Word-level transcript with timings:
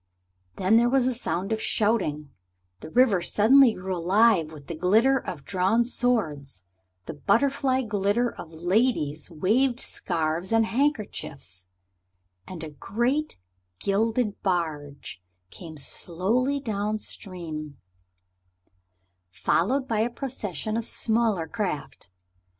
Then 0.55 0.77
there 0.77 0.89
was 0.89 1.05
a 1.05 1.13
sound 1.13 1.51
of 1.51 1.61
shouting, 1.61 2.31
the 2.79 2.89
river 2.89 3.21
suddenly 3.21 3.73
grew 3.73 3.95
alive 3.95 4.51
with 4.51 4.65
the 4.65 4.73
glitter 4.73 5.15
of 5.19 5.45
drawn 5.45 5.85
swords, 5.85 6.63
the 7.05 7.13
butterfly 7.13 7.83
glitter 7.83 8.31
of 8.31 8.49
ladies 8.51 9.29
waved 9.29 9.79
scarves 9.79 10.51
and 10.51 10.65
handkerchiefs, 10.65 11.67
and 12.47 12.63
a 12.63 12.71
great 12.71 13.37
gilded 13.79 14.41
barge 14.41 15.21
came 15.51 15.77
slowly 15.77 16.59
down 16.59 16.97
stream, 16.97 17.77
followed 19.29 19.87
by 19.87 19.99
a 19.99 20.09
procession 20.09 20.77
of 20.77 20.83
smaller 20.85 21.45
craft. 21.45 22.09